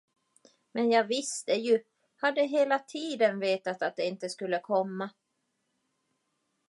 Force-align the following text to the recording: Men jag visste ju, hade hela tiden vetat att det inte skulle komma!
Men 0.73 0.91
jag 0.91 1.03
visste 1.03 1.53
ju, 1.53 1.83
hade 2.15 2.41
hela 2.43 2.79
tiden 2.79 3.39
vetat 3.39 3.81
att 3.81 3.95
det 3.95 4.05
inte 4.05 4.29
skulle 4.29 4.59
komma! 4.59 5.09